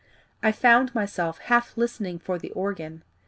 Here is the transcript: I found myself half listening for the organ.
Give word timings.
I 0.41 0.51
found 0.51 0.95
myself 0.95 1.37
half 1.37 1.77
listening 1.77 2.17
for 2.17 2.39
the 2.39 2.49
organ. 2.53 3.03